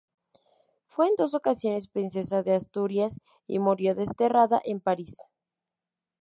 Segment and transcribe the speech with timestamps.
[0.87, 5.15] Fue en dos ocasiones princesa de Asturias y murió desterrada en París.